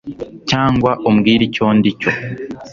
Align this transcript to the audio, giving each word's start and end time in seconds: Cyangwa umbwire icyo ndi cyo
Cyangwa 0.49 0.91
umbwire 1.09 1.41
icyo 1.47 1.65
ndi 1.77 1.89
cyo 1.99 2.11